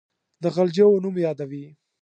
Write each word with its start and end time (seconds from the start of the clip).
د 0.41 0.43
غلجیو 0.55 1.01
نوم 1.03 1.15
یادوي. 1.25 1.65